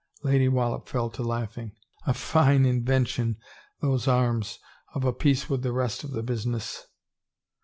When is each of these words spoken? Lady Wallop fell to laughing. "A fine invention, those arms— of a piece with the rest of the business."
Lady 0.23 0.47
Wallop 0.49 0.87
fell 0.89 1.11
to 1.11 1.21
laughing. 1.21 1.73
"A 2.07 2.15
fine 2.15 2.65
invention, 2.65 3.37
those 3.81 4.07
arms— 4.07 4.57
of 4.95 5.05
a 5.05 5.13
piece 5.13 5.47
with 5.47 5.61
the 5.61 5.73
rest 5.73 6.03
of 6.03 6.09
the 6.09 6.23
business." 6.23 6.87